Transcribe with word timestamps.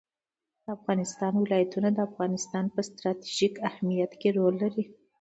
د 0.63 0.65
افغانستان 0.77 1.33
ولايتونه 1.43 1.89
د 1.93 1.99
افغانستان 2.09 2.65
په 2.75 2.81
ستراتیژیک 2.89 3.53
اهمیت 3.69 4.11
کې 4.21 4.29
رول 4.37 4.55
لري. 4.63 4.85